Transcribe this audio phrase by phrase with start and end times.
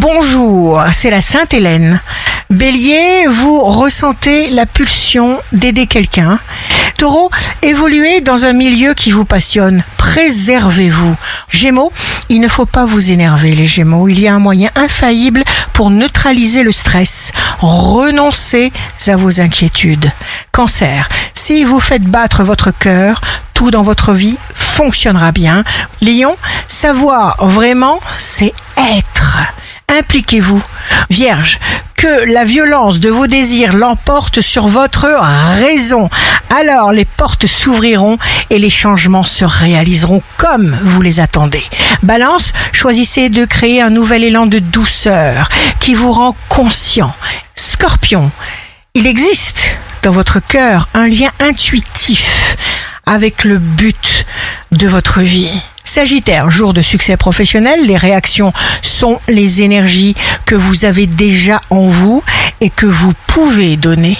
[0.00, 2.00] Bonjour, c'est la Sainte Hélène.
[2.48, 6.38] Bélier, vous ressentez la pulsion d'aider quelqu'un.
[6.96, 7.30] Taureau,
[7.60, 9.84] évoluez dans un milieu qui vous passionne.
[9.98, 11.14] Préservez-vous.
[11.50, 11.92] Gémeaux,
[12.30, 14.08] il ne faut pas vous énerver les Gémeaux.
[14.08, 15.44] Il y a un moyen infaillible
[15.74, 17.30] pour neutraliser le stress.
[17.58, 18.72] Renoncez
[19.06, 20.10] à vos inquiétudes.
[20.50, 23.20] Cancer, si vous faites battre votre cœur,
[23.52, 25.62] tout dans votre vie fonctionnera bien.
[26.00, 26.36] Lion,
[26.68, 29.09] savoir vraiment, c'est être
[30.00, 30.62] impliquez-vous.
[31.10, 31.58] Vierge,
[31.94, 35.06] que la violence de vos désirs l'emporte sur votre
[35.58, 36.08] raison.
[36.58, 38.16] Alors les portes s'ouvriront
[38.48, 41.62] et les changements se réaliseront comme vous les attendez.
[42.02, 47.14] Balance, choisissez de créer un nouvel élan de douceur qui vous rend conscient.
[47.54, 48.30] Scorpion,
[48.94, 52.56] il existe dans votre cœur un lien intuitif
[53.04, 54.24] avec le but
[54.72, 55.60] de votre vie.
[55.92, 60.14] Sagittaire, jour de succès professionnel, les réactions sont les énergies
[60.46, 62.22] que vous avez déjà en vous
[62.60, 64.16] et que vous pouvez donner.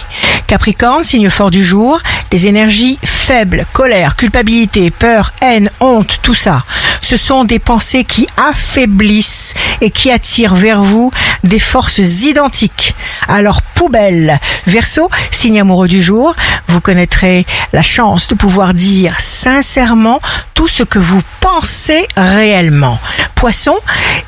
[0.48, 2.00] Capricorne, signe fort du jour,
[2.32, 6.64] les énergies faibles, colère, culpabilité, peur, haine, honte, tout ça,
[7.00, 11.12] ce sont des pensées qui affaiblissent et qui attirent vers vous
[11.44, 12.96] des forces identiques.
[13.28, 16.34] Alors poubelle, Verseau, signe amoureux du jour,
[16.68, 20.20] vous connaîtrez la chance de pouvoir dire sincèrement
[20.60, 23.00] tout ce que vous pensez réellement.
[23.34, 23.74] Poisson,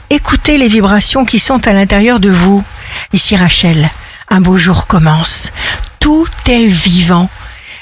[0.08, 2.64] écoutez les vibrations qui sont à l'intérieur de vous.
[3.12, 3.90] Ici Rachel,
[4.30, 5.52] un beau jour commence.
[6.00, 7.28] Tout est vivant.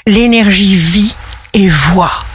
[0.05, 1.15] L'énergie vit
[1.53, 2.25] et voit.